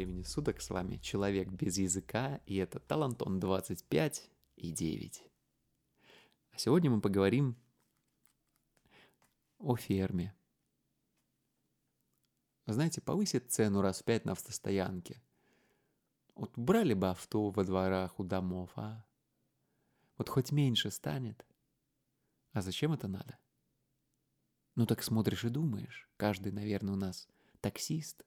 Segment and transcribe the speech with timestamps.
[0.00, 5.24] Времени суток, с вами Человек без языка, и это Талантон 25 и 9.
[6.52, 7.54] А сегодня мы поговорим
[9.58, 10.34] о ферме.
[12.64, 15.22] Знаете, повысит цену раз в пять на автостоянке.
[16.34, 19.04] Вот брали бы авто во дворах у домов, а?
[20.16, 21.44] Вот хоть меньше станет.
[22.52, 23.38] А зачем это надо?
[24.76, 26.08] Ну так смотришь и думаешь.
[26.16, 27.28] Каждый, наверное, у нас
[27.60, 28.24] таксист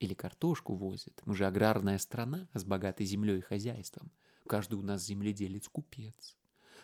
[0.00, 1.22] или картошку возит.
[1.24, 4.10] Мы же аграрная страна с богатой землей и хозяйством.
[4.46, 6.36] Каждый у нас земледелец купец.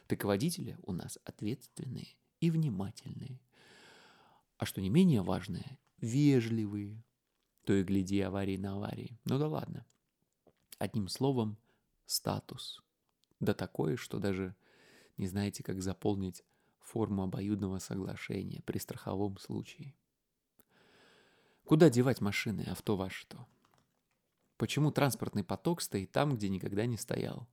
[0.07, 2.09] Так водители у нас ответственные
[2.41, 3.41] и внимательные.
[4.57, 7.03] А что не менее важное, вежливые.
[7.65, 9.19] То и гляди аварии на аварии.
[9.25, 9.87] Ну да ладно.
[10.79, 11.59] Одним словом,
[12.07, 12.83] статус.
[13.39, 14.55] Да такое, что даже
[15.17, 16.43] не знаете, как заполнить
[16.81, 19.95] форму обоюдного соглашения при страховом случае.
[21.65, 23.47] Куда девать машины, авто ваше то?
[24.57, 27.49] Почему транспортный поток стоит там, где никогда не стоял?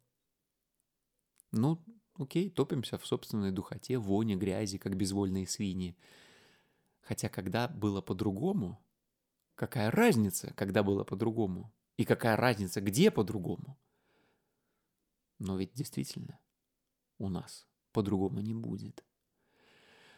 [1.51, 1.81] Ну,
[2.15, 5.95] окей, топимся в собственной духоте, воне, грязи, как безвольные свиньи.
[7.01, 8.83] Хотя когда было по-другому,
[9.55, 11.73] какая разница, когда было по-другому?
[11.95, 13.79] И какая разница, где по-другому?
[15.39, 16.39] Но ведь действительно
[17.17, 19.03] у нас по-другому не будет.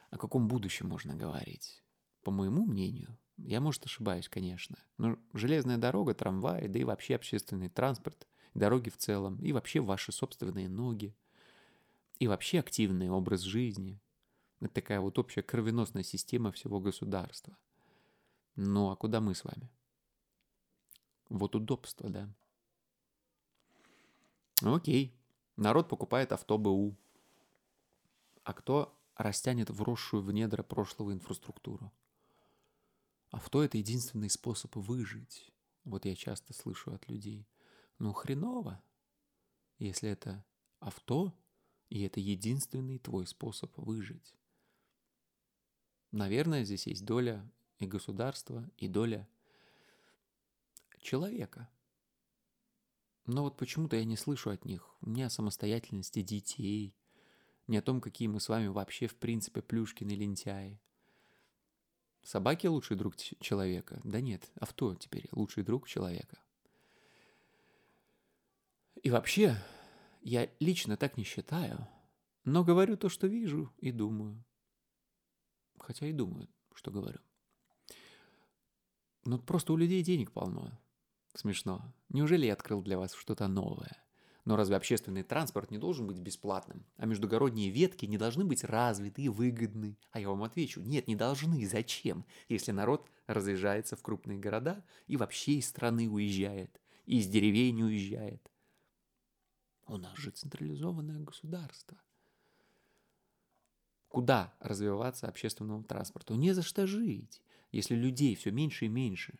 [0.09, 1.83] О каком будущем можно говорить?
[2.23, 4.77] По моему мнению, я, может, ошибаюсь, конечно.
[4.97, 10.11] Но железная дорога, трамваи, да и вообще общественный транспорт, дороги в целом, и вообще ваши
[10.11, 11.15] собственные ноги,
[12.19, 14.01] и вообще активный образ жизни.
[14.59, 17.57] Это такая вот общая кровеносная система всего государства.
[18.55, 19.71] Ну а куда мы с вами?
[21.29, 22.29] Вот удобство, да.
[24.61, 25.15] Окей,
[25.55, 26.97] народ покупает авто БУ.
[28.43, 31.91] А кто растянет вросшую в недра прошлого инфраструктуру?
[33.29, 35.51] Авто— это единственный способ выжить.
[35.83, 37.47] Вот я часто слышу от людей.
[37.99, 38.83] Ну, хреново,
[39.77, 40.43] если это
[40.79, 41.33] авто,
[41.89, 44.35] и это единственный твой способ выжить.
[46.11, 49.27] Наверное, здесь есть доля и государства, и доля
[51.01, 51.69] человека.
[53.25, 56.95] Но вот почему-то я не слышу от них ни о самостоятельности детей,
[57.67, 60.81] ни о том, какие мы с вами вообще в принципе плюшкины лентяи.
[62.23, 63.99] Собаки лучший друг человека?
[64.03, 66.37] Да нет, авто теперь лучший друг человека.
[69.01, 69.55] И вообще,
[70.21, 71.87] я лично так не считаю,
[72.43, 74.43] но говорю то, что вижу и думаю.
[75.79, 77.19] Хотя и думаю, что говорю.
[79.25, 80.77] Ну, просто у людей денег полно.
[81.33, 81.93] Смешно.
[82.09, 83.97] Неужели я открыл для вас что-то новое?
[84.45, 86.85] Но разве общественный транспорт не должен быть бесплатным?
[86.97, 89.97] А междугородние ветки не должны быть развиты и выгодны?
[90.11, 91.67] А я вам отвечу, нет, не должны.
[91.67, 92.25] Зачем?
[92.47, 98.49] Если народ разъезжается в крупные города и вообще из страны уезжает, и из деревень уезжает.
[99.87, 101.97] У нас же централизованное государство.
[104.07, 106.35] Куда развиваться общественному транспорту?
[106.35, 107.41] Не за что жить,
[107.71, 109.37] если людей все меньше и меньше.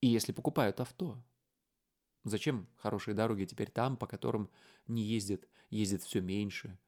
[0.00, 1.22] И если покупают авто–
[2.24, 4.50] Зачем хорошие дороги теперь там, по которым
[4.88, 6.78] не ездят, ездит все меньше?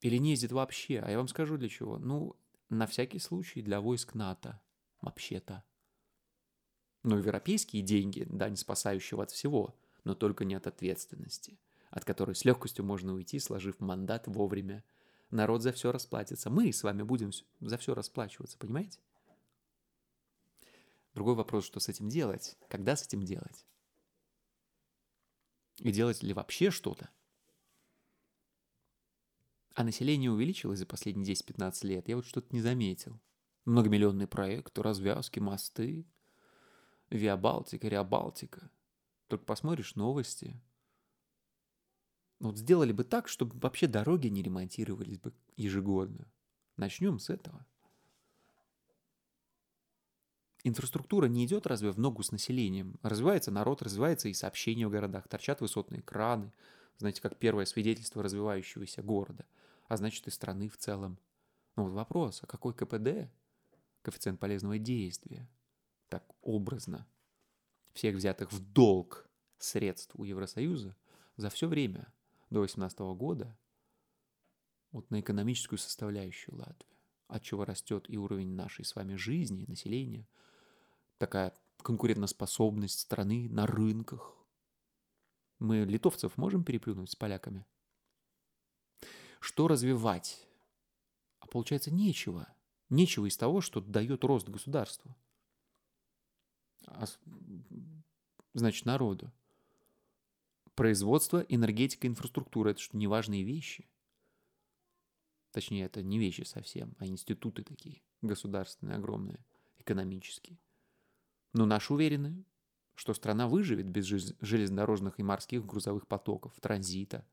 [0.00, 1.00] Или не ездит вообще?
[1.00, 1.98] А я вам скажу для чего.
[1.98, 2.36] Ну,
[2.70, 4.60] на всякий случай для войск НАТО.
[5.02, 5.64] Вообще-то.
[7.02, 11.58] Ну, европейские деньги, да, не спасающие от всего, но только не от ответственности,
[11.90, 14.82] от которой с легкостью можно уйти, сложив мандат вовремя.
[15.30, 16.50] Народ за все расплатится.
[16.50, 18.98] Мы с вами будем за все расплачиваться, понимаете?
[21.16, 23.64] Другой вопрос, что с этим делать, когда с этим делать.
[25.78, 27.08] И делать ли вообще что-то.
[29.72, 33.18] А население увеличилось за последние 10-15 лет, я вот что-то не заметил.
[33.64, 36.04] Многомиллионные проекты, развязки, мосты,
[37.08, 38.70] Виа Балтика, Риа Балтика.
[39.28, 40.62] Только посмотришь новости.
[42.40, 46.30] Вот сделали бы так, чтобы вообще дороги не ремонтировались бы ежегодно.
[46.76, 47.64] Начнем с этого.
[50.68, 52.98] Инфраструктура не идет разве в ногу с населением?
[53.04, 56.52] Развивается народ, развивается и сообщение в городах, торчат высотные краны,
[56.98, 59.46] знаете, как первое свидетельство развивающегося города,
[59.86, 61.20] а значит и страны в целом.
[61.76, 63.30] Но вот вопрос, а какой КПД,
[64.02, 65.48] коэффициент полезного действия,
[66.08, 67.06] так образно,
[67.92, 69.28] всех взятых в долг
[69.58, 70.96] средств у Евросоюза
[71.36, 72.12] за все время
[72.50, 73.56] до 2018 года
[74.90, 76.98] вот на экономическую составляющую Латвии,
[77.28, 80.26] от чего растет и уровень нашей с вами жизни, населения–
[81.18, 84.34] такая конкурентоспособность страны на рынках.
[85.58, 87.64] Мы литовцев можем переплюнуть с поляками?
[89.40, 90.46] Что развивать?
[91.40, 92.48] А получается нечего.
[92.90, 95.16] Нечего из того, что дает рост государству.
[98.54, 99.32] значит, народу.
[100.74, 103.88] Производство, энергетика, инфраструктура– это что, неважные вещи?
[105.52, 109.42] Точнее, это не вещи совсем, а институты такие, государственные, огромные,
[109.78, 110.58] экономические.
[111.56, 112.44] Но наши уверены,
[112.96, 117.24] что страна выживет без железнодорожных и морских грузовых потоков, транзита,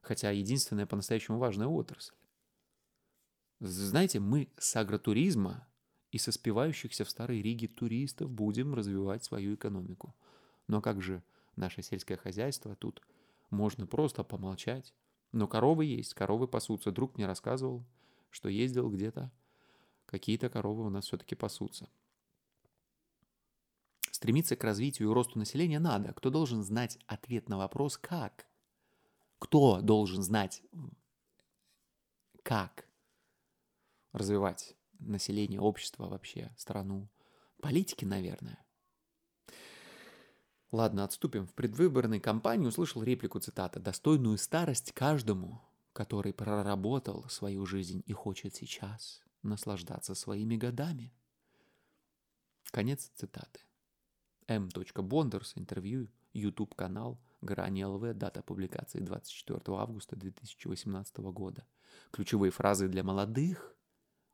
[0.00, 2.16] хотя единственная по-настоящему важная отрасль.
[3.60, 5.64] Знаете, мы с агротуризма
[6.10, 10.16] и со спивающихся в Старой Риге туристов будем развивать свою экономику.
[10.66, 11.22] Но как же
[11.54, 13.00] наше сельское хозяйство тут
[13.50, 14.92] можно просто помолчать.
[15.30, 16.90] Но коровы есть, коровы пасутся.
[16.90, 17.86] Друг мне рассказывал,
[18.28, 19.30] что ездил где-то,
[20.04, 21.88] какие-то коровы у нас все-таки пасутся.
[24.26, 26.12] Стремиться к развитию и росту населения надо.
[26.12, 28.48] Кто должен знать ответ на вопрос «как»?
[29.38, 30.64] Кто должен знать,
[32.42, 32.88] как
[34.10, 37.08] развивать население, общество вообще, страну?
[37.62, 38.58] Политики, наверное.
[40.72, 41.46] Ладно, отступим.
[41.46, 45.62] В предвыборной кампании услышал реплику цитата «Достойную старость каждому,
[45.92, 51.14] который проработал свою жизнь и хочет сейчас наслаждаться своими годами».
[52.72, 53.60] Конец цитаты.
[54.48, 54.68] М.
[54.96, 61.66] Бондерс, интервью, YouTube канал, Грани ЛВ, дата публикации 24 августа 2018 года.
[62.10, 63.76] Ключевые фразы для молодых,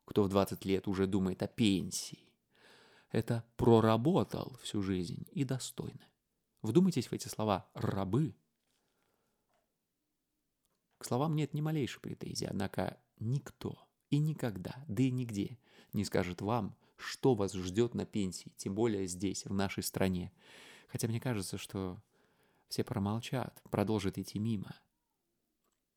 [0.04, 2.32] кто в 20 лет уже думает о пенсии.
[3.10, 6.06] Это проработал всю жизнь и достойно.
[6.62, 8.34] Вдумайтесь в эти слова «рабы».
[10.98, 15.58] К словам нет ни малейшей претензии, однако никто и никогда, да и нигде
[15.92, 20.32] не скажет вам, что вас ждет на пенсии, тем более здесь, в нашей стране.
[20.88, 22.02] Хотя мне кажется, что
[22.68, 24.74] все промолчат, продолжат идти мимо,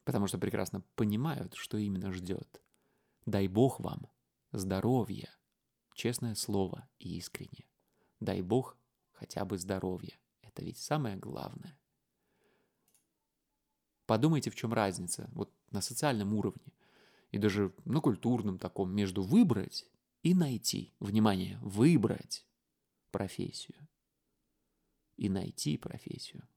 [0.04, 2.62] потому что прекрасно понимают, что именно ждет.
[3.26, 4.08] Дай Бог вам
[4.52, 5.30] здоровья,
[5.94, 7.66] честное слово и искренне.
[8.20, 8.78] Дай Бог
[9.14, 10.18] хотя бы здоровья.
[10.42, 11.80] Это ведь самое главное.
[14.06, 16.74] Подумайте, в чем разница вот на социальном уровне
[17.32, 19.88] и даже на культурном таком между выбрать
[20.26, 22.48] и найти, внимание, выбрать
[23.12, 23.78] профессию
[25.18, 26.48] и найти профессию.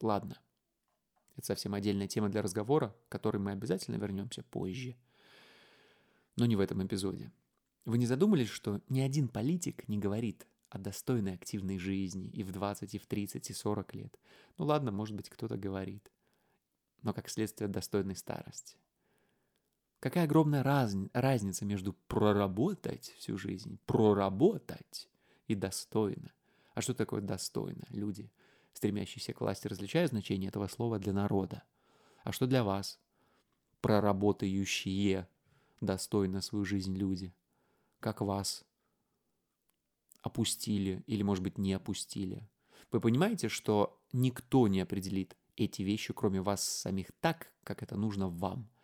[0.00, 0.40] Ладно,
[1.34, 4.96] это совсем отдельная тема для разговора, к которой мы обязательно вернемся позже.
[6.36, 7.32] Но не в этом эпизоде.
[7.84, 12.52] Вы не задумались, что ни один политик не говорит о достойной активной жизни и в
[12.52, 14.20] 20, и в 30, и 40 лет?
[14.56, 16.12] Ну ладно, может быть, кто-то говорит.
[17.02, 18.78] Но как следствие достойной старости.
[20.00, 25.08] Какая огромная раз, разница между проработать всю жизнь, проработать
[25.48, 26.32] и достойно.
[26.74, 27.84] А что такое достойно?
[27.88, 28.30] Люди,
[28.72, 31.64] стремящиеся к власти, различают значение этого слова для народа.
[32.22, 33.00] А что для вас?
[33.80, 35.26] Проработающие
[35.80, 37.34] достойно свою жизнь люди.
[37.98, 38.64] Как вас
[40.22, 42.48] опустили или, может быть, не опустили.
[42.92, 48.28] Вы понимаете, что никто не определит эти вещи, кроме вас самих, так, как это нужно
[48.28, 48.70] вам–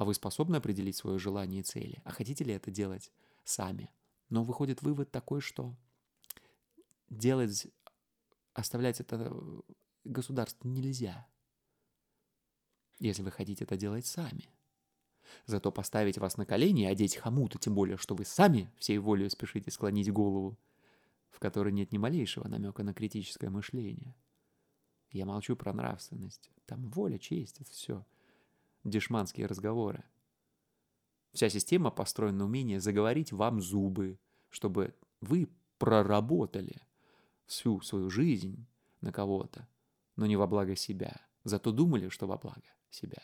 [0.00, 3.12] а вы способны определить свое желание и цели, а хотите ли это делать
[3.44, 3.90] сами.
[4.30, 5.76] Но выходит вывод такой, что
[7.10, 7.66] делать,
[8.54, 9.30] оставлять это
[10.04, 11.28] государству нельзя,
[12.98, 14.48] если вы хотите это делать сами.
[15.44, 19.28] Зато поставить вас на колени и одеть хомут, тем более, что вы сами всей волей
[19.28, 20.58] спешите склонить голову,
[21.28, 24.16] в которой нет ни малейшего намека на критическое мышление.
[25.10, 26.50] Я молчу про нравственность.
[26.64, 28.06] Там воля, честь, это все–
[28.84, 30.04] дешманские разговоры.
[31.32, 34.18] Вся система построена на умении заговорить вам зубы,
[34.48, 36.82] чтобы вы проработали
[37.46, 38.66] всю свою жизнь
[39.00, 39.68] на кого-то,
[40.16, 41.20] но не во благо себя.
[41.44, 43.22] Зато думали, что во благо себя.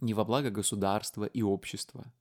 [0.00, 2.12] Не во благо государства и общества.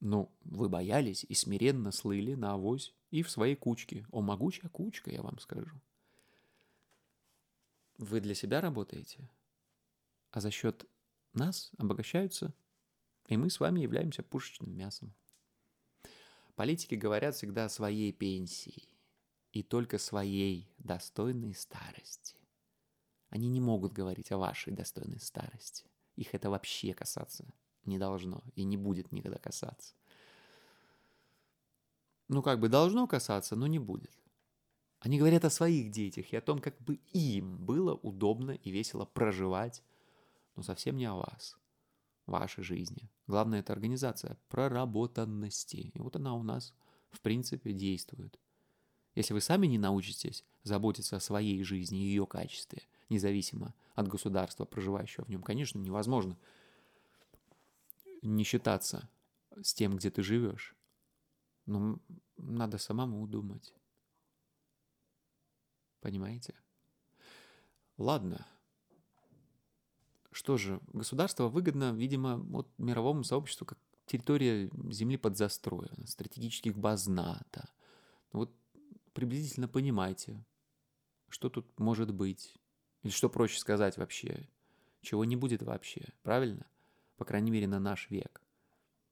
[0.00, 4.04] Но вы боялись и смиренно слыли на авось и в своей кучке.
[4.10, 5.80] О, могучая кучка, я вам скажу.
[8.02, 9.30] Вы для себя работаете,
[10.32, 10.88] а за счет
[11.34, 12.52] нас обогащаются,
[13.28, 15.14] и мы с вами являемся пушечным мясом.
[16.56, 18.88] Политики говорят всегда о своей пенсии
[19.52, 22.34] и только своей достойной старости.
[23.28, 25.86] Они не могут говорить о вашей достойной старости.
[26.16, 27.54] Их это вообще касаться
[27.84, 29.94] не должно и не будет никогда касаться.
[32.26, 34.21] Ну, как бы должно касаться, но не будет.
[35.02, 39.04] Они говорят о своих детях и о том, как бы им было удобно и весело
[39.04, 39.82] проживать,
[40.54, 41.58] но совсем не о вас,
[42.26, 43.10] вашей жизни.
[43.26, 45.90] Главное, это организация проработанности.
[45.92, 46.72] И вот она у нас,
[47.10, 48.38] в принципе, действует.
[49.16, 54.66] Если вы сами не научитесь заботиться о своей жизни и ее качестве, независимо от государства,
[54.66, 56.38] проживающего в нем, конечно, невозможно
[58.22, 59.08] не считаться
[59.60, 60.76] с тем, где ты живешь.
[61.66, 61.98] Ну,
[62.36, 63.74] надо самому думать.
[66.02, 66.54] Понимаете?
[67.96, 68.46] Ладно.
[70.32, 77.06] Что же, государство выгодно, видимо, вот мировому сообществу как территория земли под застроем, стратегических баз
[77.06, 77.68] НАТО.
[78.32, 78.54] Ну вот
[79.12, 80.44] приблизительно понимаете,
[81.28, 82.56] что тут может быть.
[83.02, 84.48] Или что проще сказать вообще,
[85.02, 86.66] чего не будет вообще, правильно?
[87.16, 88.42] По крайней мере, на наш век.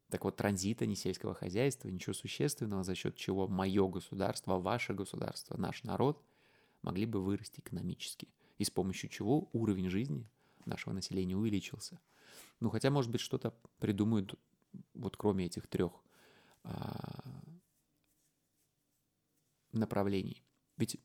[0.09, 5.57] Так вот, транзита, не сельского хозяйства, ничего существенного, за счет чего мое государство, ваше государство,
[5.57, 6.21] наш народ
[6.83, 8.29] могли бы вырасти экономически.
[8.59, 10.29] И с помощью чего уровень жизни
[10.67, 12.01] нашего населения увеличился.
[12.61, 14.35] Ну, хотя, может быть, что-то придумают,
[14.95, 15.93] вот кроме этих трех
[16.63, 17.43] а,
[19.73, 20.45] направлений.
[20.77, 21.01] Ведь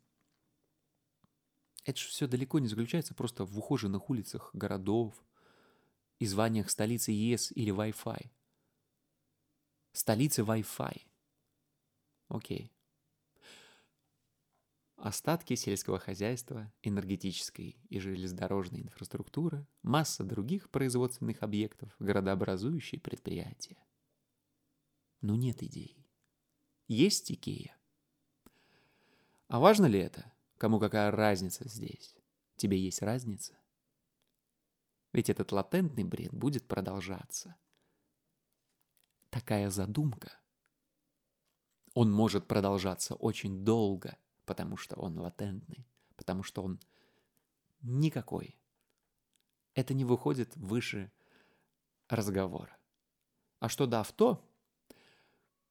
[1.84, 5.24] это же все далеко не заключается просто в ухоженных улицах городов
[6.20, 8.32] и званиях столицы ЕС или Wi-Fi.
[9.91, 11.01] Столицы Wi-Fi.
[12.27, 12.75] Окей.
[14.96, 23.78] Остатки сельского хозяйства, энергетической и железнодорожной инфраструктуры, масса других производственных объектов, городообразующие предприятия.
[25.22, 26.08] Но нет идей.
[26.88, 27.78] Есть Икея.
[29.48, 30.32] А важно ли это?
[30.58, 32.16] Кому какая разница здесь?
[32.56, 33.58] Тебе есть разница?
[35.12, 37.56] Ведь этот латентный бред будет продолжаться.
[39.30, 40.32] Такая задумка.
[41.94, 46.80] Он может продолжаться очень долго, потому что он латентный, потому что он
[47.82, 48.58] никакой.
[49.74, 51.12] Это не выходит выше
[52.08, 52.78] разговора.
[53.60, 54.48] А что до авто,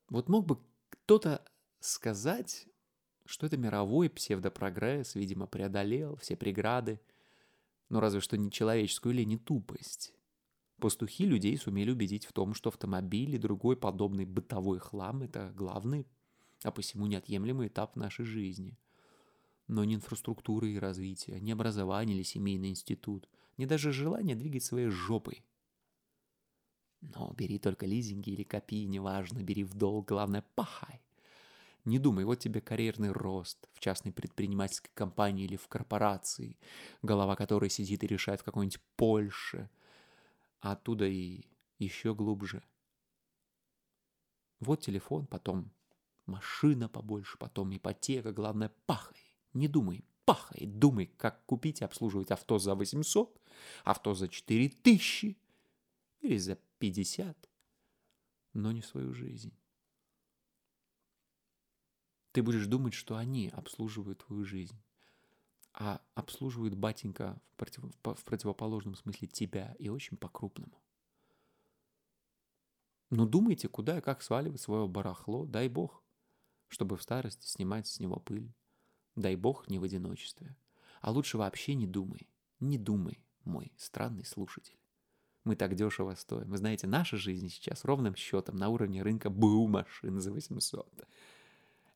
[0.09, 0.59] вот мог бы
[0.90, 1.45] кто-то
[1.81, 2.66] сказать,
[3.25, 7.00] что это мировой псевдопрогресс, видимо, преодолел все преграды,
[7.88, 10.14] но разве что не человеческую или не тупость.
[10.81, 16.07] Пастухи людей сумели убедить в том, что автомобиль и другой подобный бытовой хлам– это главный,
[16.64, 18.78] а посему неотъемлемый этап нашей жизни.
[19.68, 24.88] Но не инфраструктура и развитие, не образование или семейный институт, не даже желание двигать своей
[24.88, 25.44] жопой.
[27.00, 31.02] Но бери только лизинги или копи, неважно, бери в долг, главное– пахай.
[31.85, 36.59] Не думай, вот тебе карьерный рост в частной предпринимательской компании или в корпорации,
[37.02, 39.68] голова которой сидит и решает в какой-нибудь Польше,
[40.61, 41.44] а оттуда и
[41.78, 42.62] еще глубже.
[44.61, 45.71] Вот телефон, потом
[46.26, 49.35] машина побольше, потом ипотека, главное, пахай.
[49.52, 53.40] Не думай, пахай, думай, как купить и обслуживать авто за 800,
[53.85, 55.37] авто за 4000
[56.21, 57.49] или за 50,
[58.54, 59.52] но не свою жизнь.
[62.33, 64.76] Ты будешь думать, что они обслуживают твою жизнь.
[65.73, 70.81] А обслуживают батенька в, против, в противоположном смысле тебя и очень по-крупному.
[73.11, 76.03] Ну думайте, куда и как сваливать свое барахло, дай бог,
[76.68, 78.52] чтобы в старости снимать с него пыль.
[79.16, 80.56] Дай бог не в одиночестве.
[81.00, 82.28] А лучше вообще не думай,
[82.61, 84.78] не думай, мой странный слушатель.
[85.44, 86.49] Мы так дешево стоим.
[86.49, 91.06] Вы знаете, наша жизнь сейчас ровным счетом на уровне рынка БУ машин за 800.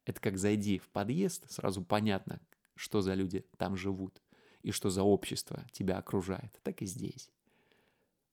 [0.05, 2.41] Это как зайди в подъезд, сразу понятно,
[2.75, 4.23] что за люди там живут
[4.63, 6.61] и что за общество тебя окружает.
[6.63, 7.31] Так и здесь.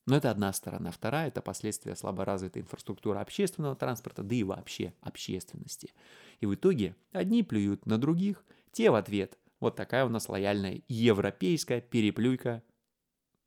[0.05, 0.91] Но это одна сторона.
[0.91, 5.93] Вторая– это последствия слаборазвитой инфраструктуры общественного транспорта, да и вообще общественности.
[6.41, 9.39] И в итоге одни плюют на других, те в ответ.
[9.59, 12.61] Вот такая у нас лояльная европейская переплюйка.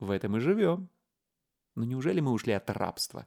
[0.01, 0.89] В этом и живем.
[1.77, 3.27] Но неужели мы ушли от рабства?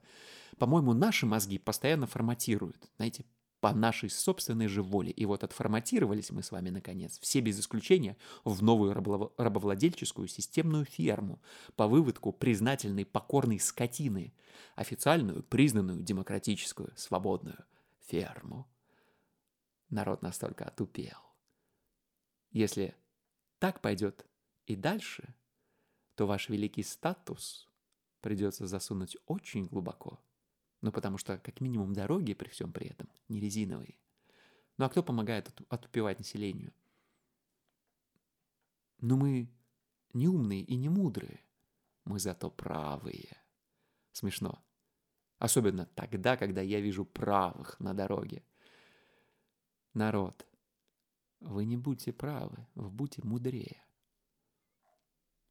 [0.58, 2.90] По-моему, наши мозги постоянно форматируют.
[2.98, 3.26] Знаете,
[3.62, 5.12] по нашей собственной же воле.
[5.12, 8.94] И вот отформатировались мы с вами, наконец, все без исключения, в новую
[9.38, 11.40] рабовладельческую системную ферму
[11.76, 14.34] по выводку признательной покорной скотины,
[14.76, 17.64] официальную, признанную, демократическую, свободную
[18.08, 18.68] ферму.
[19.90, 21.20] Народ настолько отупел.
[22.52, 22.96] Если
[23.60, 24.26] так пойдет
[24.66, 25.36] и дальше,
[26.16, 27.70] то ваш великий статус
[28.22, 30.20] придется засунуть очень глубоко–
[30.82, 33.98] ну, потому что, как минимум, дороги при всем при этом не резиновые.
[34.78, 36.74] Ну, а кто помогает отупевать населению?
[39.00, 39.48] Ну, мы
[40.14, 41.42] не умные и не мудрые.
[42.04, 43.38] Мы зато правые.
[44.12, 44.64] Смешно.
[45.38, 48.44] Особенно тогда, когда я вижу правых на дороге.
[49.94, 50.48] Народ,
[51.40, 53.84] вы не будьте правы, вы будьте мудрее.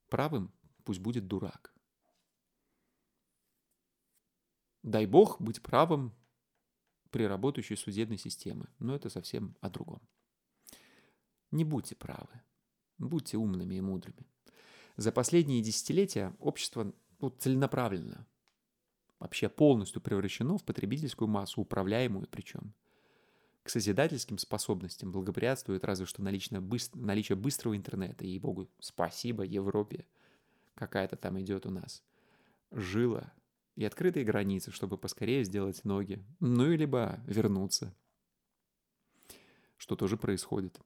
[0.09, 0.53] Правым
[0.85, 1.73] пусть будет дурак.
[4.83, 6.15] Дай бог быть правым
[7.11, 10.01] при работающей судебной системе, но это совсем о другом.
[11.51, 12.41] Не будьте правы,
[12.99, 14.27] будьте умными и мудрыми.
[14.97, 18.27] За последние десятилетия общество ну, целенаправленно,
[19.19, 22.75] вообще полностью превращено в потребительскую массу, управляемую причем.
[23.63, 26.99] к созидательским способностям благоприятствует разве что наличие, быстр...
[26.99, 28.25] наличие быстрого интернета.
[28.25, 30.07] И богу спасибо Европе.
[30.75, 32.03] Какая-то там идет у нас.
[32.71, 33.33] Жила
[33.77, 36.25] и открытые границы, чтобы поскорее сделать ноги.
[36.41, 37.95] Ну и либо вернуться.
[39.77, 40.81] Что тоже происходит.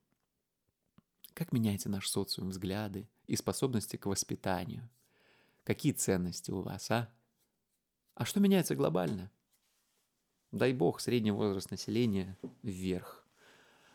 [1.33, 4.89] Как меняется наш социум, взгляды и способности к воспитанию?
[5.65, 7.13] Какие ценности у вас, а?
[8.15, 9.33] А что меняется глобально?
[10.53, 13.27] Дай бог, средний возраст населения вверх.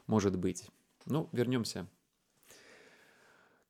[0.08, 0.68] Может быть.
[1.06, 1.88] Ну, вернемся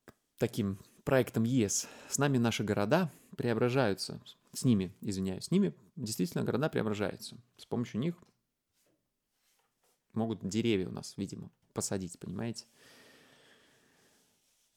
[0.04, 1.86] к таким проектам ЕС.
[2.08, 4.20] С нами наши города преображаются.
[4.52, 7.36] С ними, извиняюсь, с ними действительно города преображаются.
[7.56, 8.16] С помощью них
[10.12, 12.66] могут деревья у нас, видимо, посадить, понимаете?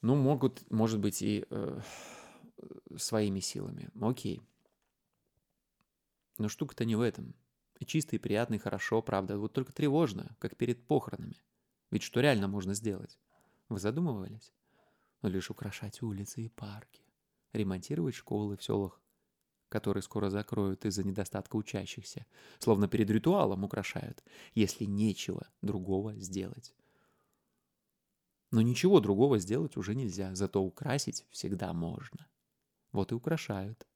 [0.01, 1.79] Ну, могут, может быть, и э,
[2.97, 3.89] своими силами.
[3.99, 4.41] Окей.
[6.37, 7.33] Но штука-то не в этом.
[7.79, 9.37] И чисто, и приятно, и хорошо, правда.
[9.39, 11.41] Вот только тревожно, как перед похоронами.
[11.89, 13.17] Ведь что реально можно сделать?
[13.69, 14.51] Вы задумывались?
[15.21, 17.01] Но лишь украшать улицы и парки.
[17.53, 18.99] Ремонтировать школы в селах,
[19.73, 22.27] которые скоро закроют из-за недостатка учащихся.
[22.59, 26.75] Словно перед ритуалом украшают, если нечего другого сделать.
[28.51, 32.27] Но ничего другого сделать уже нельзя, зато украсить всегда можно.
[32.91, 33.87] Вот и украшают.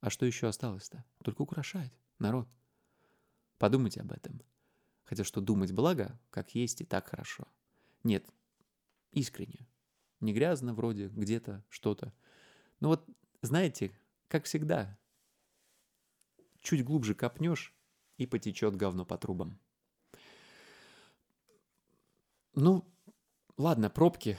[0.00, 1.06] А что еще осталось-то?
[1.24, 2.46] Только украшать народ.
[3.56, 4.42] Подумайте об этом.
[5.04, 7.48] Хотя что думать благо, как есть и так хорошо.
[8.04, 8.26] Нет,
[9.12, 9.66] искренне.
[10.20, 12.12] Не грязно вроде, где-то что-то.
[12.80, 13.08] Но вот,
[13.40, 13.98] знаете,
[14.30, 14.96] как всегда,
[16.60, 17.74] чуть глубже копнешь,
[18.16, 19.58] и потечет говно по трубам.
[22.54, 22.86] Ну,
[23.56, 24.38] ладно, пробки.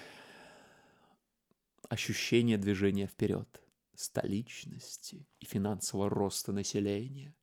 [1.90, 3.62] Ощущение движения вперед,
[3.96, 7.36] столичности и финансового роста населения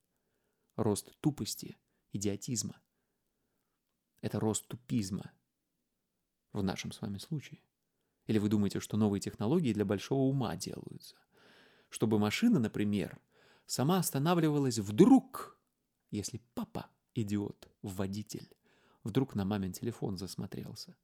[0.77, 1.77] рост тупости,
[2.13, 2.81] идиотизма.
[4.23, 5.33] Это рост тупизма
[6.53, 7.61] в нашем с вами случае.
[8.27, 11.17] Или вы думаете, что новые технологии для большого ума делаются?
[11.89, 13.21] Чтобы машина, например,
[13.67, 15.59] сама останавливалась вдруг,
[16.11, 18.51] если папа, идиот, водитель,
[19.05, 20.97] вдруг на мамин телефон засмотрелся.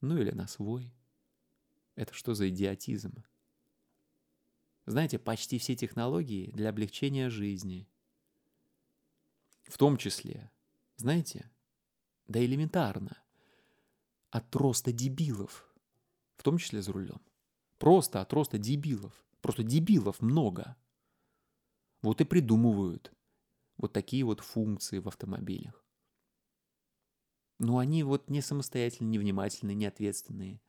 [0.00, 0.94] Ну или на свой.
[1.96, 3.24] Это что за идиотизм?
[4.86, 7.88] Знаете, почти все технологии для облегчения жизни–
[9.68, 10.50] в том числе,
[10.96, 11.50] знаете,
[12.26, 13.22] да элементарно,
[14.30, 15.68] от роста дебилов,
[16.36, 17.20] в том числе за рулем.
[17.78, 19.12] Просто от роста дебилов.
[19.48, 20.76] Просто дебилов много.
[22.02, 23.14] Вот и придумывают
[23.78, 25.86] вот такие вот функции в автомобилях.
[27.58, 30.60] Но они вот не самостоятельные, не внимательные, не ответственные.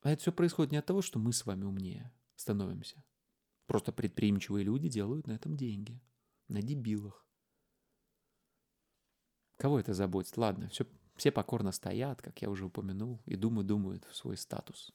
[0.00, 3.04] А это все происходит не от того, что мы с вами умнее становимся.
[3.66, 6.02] Просто предприимчивые люди делают на этом деньги
[6.48, 7.24] на дебилах.
[9.58, 10.36] Кого это заботит?
[10.36, 14.92] Ладно, все, все покорно стоят, как я уже упомянул, и думают, думают в свой статус.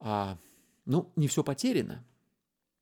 [0.00, 0.38] А,
[0.84, 2.04] ну, не все потеряно.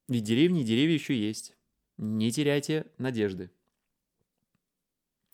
[0.09, 1.55] Ведь деревни и деревья еще есть.
[1.97, 3.51] Не теряйте надежды.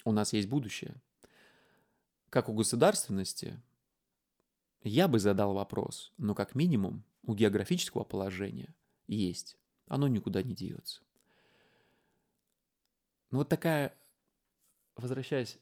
[0.04, 1.00] У нас есть будущее.
[2.30, 3.60] Как у государственности,
[4.82, 8.74] я бы задал вопрос, но как минимум у географического положения
[9.06, 11.02] есть оно никуда не деется.
[13.30, 13.94] Ну вот такая,
[14.96, 15.58] возвращаясь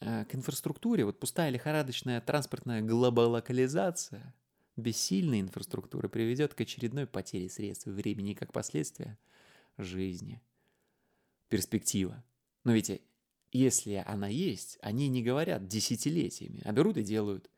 [0.00, 4.34] э, к инфраструктуре, вот пустая лихорадочная транспортная глобалокализация
[4.76, 9.18] без сильной инфраструктуры приведет к очередной потере средств времени и как последствие
[9.78, 10.42] жизни.
[11.48, 12.22] Перспектива.
[12.64, 13.00] Но ведь
[13.52, 17.50] если она есть, они не говорят десятилетиями, а берут и делают.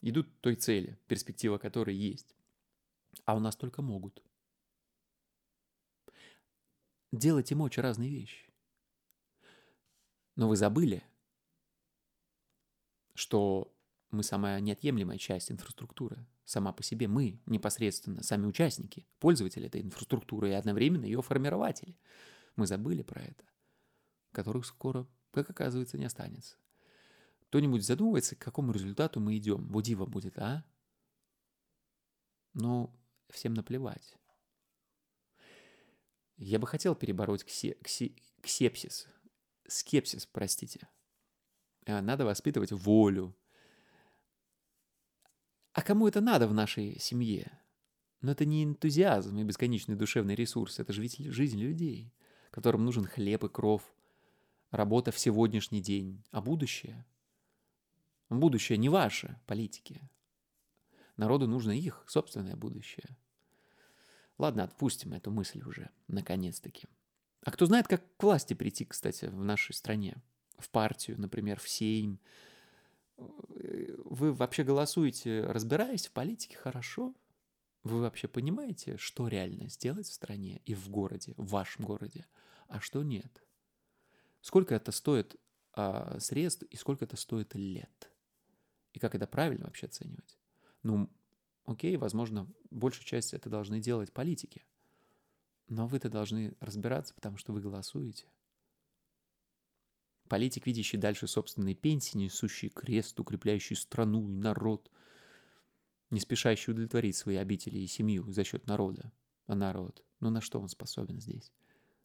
[0.00, 2.34] Идут той цели, перспектива которой есть.
[3.24, 4.22] А у нас только могут
[7.12, 8.46] делать и мочь разные вещи.
[10.36, 11.02] Но вы забыли,
[13.14, 13.74] что
[14.10, 16.26] мы самая неотъемлемая часть инфраструктуры.
[16.44, 21.96] Сама по себе мы непосредственно, сами участники, пользователи этой инфраструктуры и одновременно ее формирователи.
[22.56, 23.44] Мы забыли про это,
[24.32, 26.56] которых скоро, как оказывается, не останется.
[27.48, 29.66] Кто-нибудь задумывается, к какому результату мы идем?
[29.66, 30.64] Будива будет, а?
[32.54, 32.92] Ну,
[33.28, 34.16] всем наплевать.
[36.36, 39.06] Я бы хотел перебороть ксе, ксе, ксепсис,
[39.68, 40.88] скепсис, простите.
[41.86, 43.36] Э, надо воспитывать волю.
[45.72, 47.58] А кому это надо в нашей семье?
[48.20, 52.12] Но это не энтузиазм и бесконечный душевный ресурс, это же ведь жизнь людей,
[52.50, 53.82] которым нужен хлеб и кров,
[54.70, 57.06] работа в сегодняшний день, а будущее?
[58.28, 60.08] Будущее не ваше, политики.
[61.16, 63.16] Народу нужно их собственное будущее–
[64.40, 66.88] Ладно, отпустим эту мысль уже, наконец-таки.
[67.44, 70.16] А кто знает, как к власти прийти, кстати, в нашей стране?
[70.56, 72.18] В партию, например, в Сейм.
[74.04, 77.14] Вы вообще голосуете, разбираясь в политике хорошо?
[77.82, 82.26] Вы вообще понимаете, что реально сделать в стране и в городе, в вашем городе,
[82.68, 83.42] а что нет?
[84.40, 85.36] Сколько это стоит
[85.72, 88.10] а, средств и сколько это стоит лет?
[88.92, 90.38] И как это правильно вообще оценивать?
[90.82, 91.10] Ну,
[91.64, 94.64] окей, возможно, большую часть это должны делать политики.
[95.68, 98.26] Но вы-то должны разбираться, потому что вы голосуете.
[100.30, 104.88] Политик, видящий дальше собственной пенсии, несущий крест, укрепляющий страну и народ,
[106.10, 109.10] не спешащий удовлетворить свои обители и семью за счет народа.
[109.48, 111.50] А народ, ну на что он способен здесь?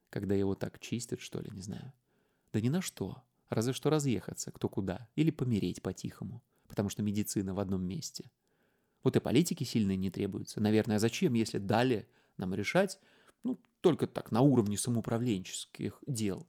[0.10, 1.94] Когда его так чистят, что ли, не знаю.
[2.52, 3.22] Да ни на что.
[3.50, 8.32] Разве что разъехаться, кто куда, или помереть по-тихому, потому что медицина в одном месте.
[9.04, 10.60] Вот и политики сильные не требуются.
[10.60, 13.00] Наверное, а зачем, если дали нам решать,
[13.44, 16.48] ну, только так, на уровне самоуправленческих дел,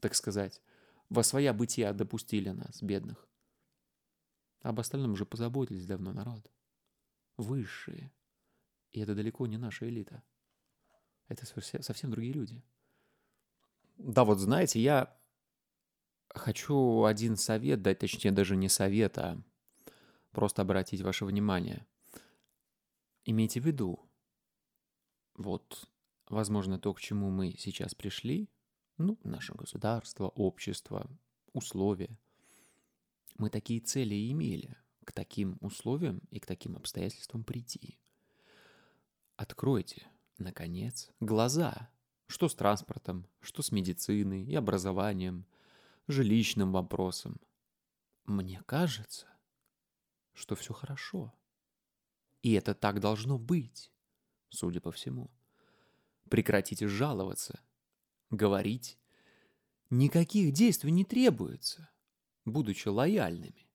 [0.00, 0.60] так сказать,
[1.08, 3.28] во своя бытия допустили нас, бедных.
[4.60, 6.50] Об остальном уже позаботились давно народ.
[7.36, 8.12] Высшие.
[8.92, 10.22] И это далеко не наша элита.
[11.28, 12.62] Это совсем другие люди.
[13.96, 15.16] Да, вот знаете, я
[16.28, 19.42] хочу один совет дать, точнее даже не совет, а
[20.32, 21.86] просто обратить ваше внимание.
[23.24, 24.10] Имейте в виду,
[25.34, 25.88] вот,
[26.28, 28.50] возможно, то, к чему мы сейчас пришли,
[28.98, 31.08] ну, наше государство, общество,
[31.52, 32.18] условия,
[33.36, 37.98] мы такие цели и имели, к таким условиям и к таким обстоятельствам прийти.
[39.36, 40.06] Откройте,
[40.38, 41.90] наконец, глаза,
[42.26, 45.46] что с транспортом, что с медициной и образованием,
[46.06, 47.40] жилищным вопросом.
[48.24, 49.26] Мне кажется,
[50.32, 51.34] что все хорошо.
[52.42, 53.90] И это так должно быть,
[54.50, 55.30] судя по всему.
[56.30, 57.60] Прекратите жаловаться,
[58.36, 58.98] говорить.
[59.90, 61.90] Никаких действий не требуется,
[62.44, 63.68] будучи лояльными.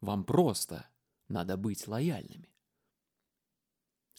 [0.00, 0.88] Вам просто
[1.28, 2.54] надо быть лояльными.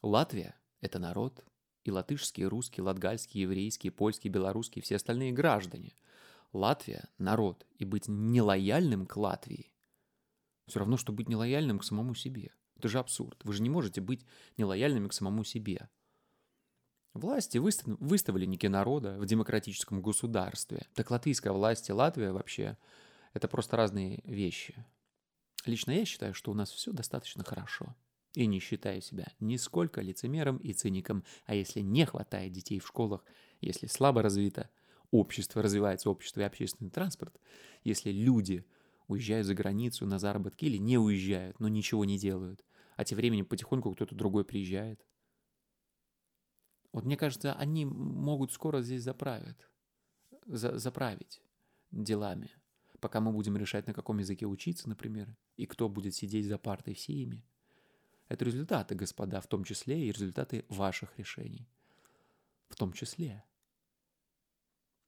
[0.01, 1.45] Латвия– это народ,
[1.83, 5.93] и латышские, русские, латгальские, еврейские, польские, белорусские, все остальные граждане.
[6.53, 9.73] Латвия– народ, и быть нелояльным к Латвии–
[10.67, 12.51] все равно, что быть нелояльным к самому себе.
[12.75, 13.39] Это же абсурд.
[13.43, 14.25] Вы же не можете быть
[14.57, 15.89] нелояльными к самому себе.
[17.17, 20.85] Власти выставленники народа в демократическом государстве.
[20.93, 22.77] Так латвийская власть и Латвия вообще–
[23.33, 24.85] это просто разные вещи.
[25.65, 27.95] Лично я считаю, что у нас все достаточно хорошо.
[28.35, 31.23] И не считаю себя нисколько лицемером и циником.
[31.47, 33.25] А если не хватает детей в школах,
[33.61, 34.69] если слабо развито
[35.09, 37.35] общество, развивается общество и общественный транспорт,
[37.83, 38.63] если люди
[39.07, 42.63] уезжают за границу на заработки или не уезжают, но ничего не делают,
[42.95, 45.03] а тем временем потихоньку кто-то другой приезжает.
[46.93, 49.67] Вот мне кажется, они могут скоро здесь заправить,
[50.45, 51.41] за, заправить
[51.91, 52.51] делами
[52.99, 56.93] пока мы будем решать, на каком языке учиться, например, и кто будет сидеть за партой
[56.93, 57.45] в ими.
[58.27, 61.69] Это результаты, господа, в том числе и результаты ваших решений.
[62.67, 63.45] В том числе.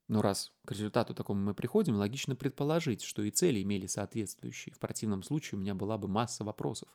[0.08, 4.74] Но раз к результату такому мы приходим, логично предположить, что и цели имели соответствующие.
[4.74, 6.90] В противном случае у меня была бы масса вопросов.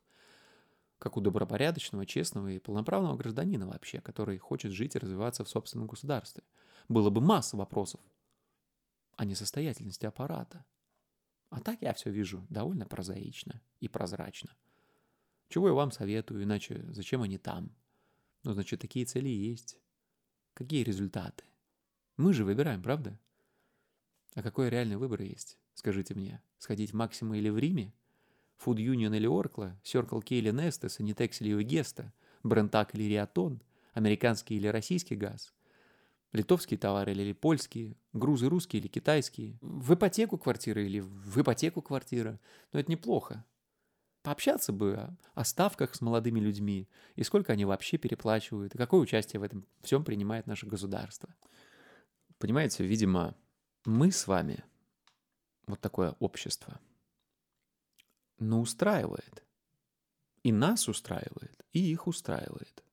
[1.05, 5.87] Как у добропорядочного, честного и полноправного гражданина вообще, который хочет жить и развиваться в собственном
[5.87, 6.43] государстве.
[6.89, 8.01] Было бы масса вопросов
[9.15, 10.65] о несостоятельности аппарата,
[11.51, 14.57] а так я все вижу довольно прозаично и прозрачно.
[15.51, 17.77] Чего я вам советую, иначе зачем они там?
[18.43, 19.79] Ну, значит, такие цели есть.
[20.55, 21.45] Какие результаты?
[22.17, 23.21] Мы же выбираем, правда?
[24.35, 25.59] А какой реальный выбор есть?
[25.75, 26.43] Скажите мне.
[26.57, 27.93] Сходить в Максима или в Риме?
[28.63, 29.79] Food Union или Оркла?
[29.83, 30.99] Circle K или Nestes?
[31.01, 32.13] Anitex или Вегеста?
[32.43, 33.63] Брентак или Риатон?
[33.95, 35.55] Американский или российский газ?
[36.35, 42.41] литовские товары или польские, грузы русские или китайские, в ипотеку квартиры или в ипотеку квартира.
[42.73, 43.45] Но это неплохо.
[44.23, 49.01] Пообщаться бы о, о ставках с молодыми людьми, и сколько они вообще переплачивают, и какое
[49.01, 51.33] участие в этом всем принимает наше государство.
[52.39, 53.37] Понимаете, видимо,
[53.85, 54.65] мы с вами,
[55.67, 56.81] вот такое общество,
[58.39, 59.45] но устраивает.
[60.43, 62.85] И нас устраивает, и их устраивает.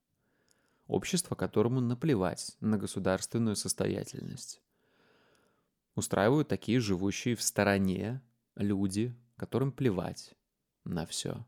[0.86, 4.60] Общество, которому наплевать на государственную состоятельность.
[5.94, 8.22] Устраивают такие живущие в стороне
[8.56, 10.34] люди, которым плевать
[10.84, 11.44] на все.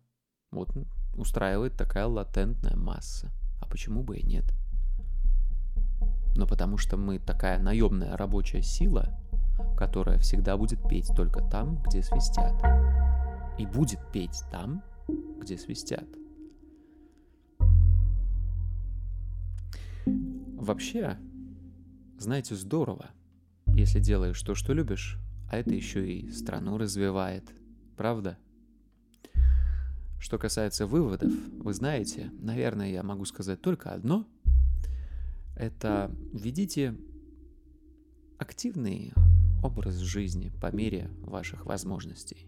[0.51, 0.71] Вот
[1.17, 3.31] устраивает такая латентная масса.
[3.61, 4.45] А почему бы и нет?
[6.37, 9.19] Но потому что мы такая наемная рабочая сила,
[9.77, 12.55] которая всегда будет петь только там, где свистят.
[13.59, 14.83] И будет петь там,
[15.39, 16.09] где свистят.
[20.57, 21.19] Вообще,
[22.19, 23.11] знаете, здорово,
[23.69, 25.19] если делаешь то, что любишь,
[25.51, 27.45] а это еще и страну развивает.
[27.97, 28.39] Правда?
[30.19, 34.27] Что касается выводов, вы знаете, наверное, я могу сказать только одно.
[35.55, 36.97] Это ведите
[38.39, 39.13] активный
[39.63, 42.47] образ жизни по мере ваших возможностей.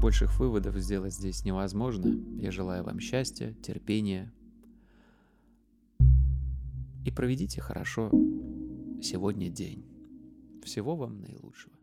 [0.00, 2.14] Больших выводов сделать здесь невозможно.
[2.38, 4.32] Я желаю вам счастья, терпения.
[7.04, 8.10] И проведите хорошо
[9.02, 9.84] сегодня день.
[10.62, 11.75] Всего вам наилучшего.